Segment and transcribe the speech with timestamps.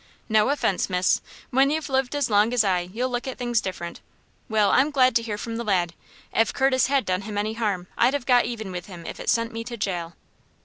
[0.27, 1.21] "No offense, miss.
[1.51, 4.01] When you've lived as long as I, you'll look at things different.
[4.49, 5.93] Well, I'm glad to hear from the lad.
[6.33, 9.29] If Curtis had done him any harm, I'd have got even with him if it
[9.29, 10.13] sent me to jail."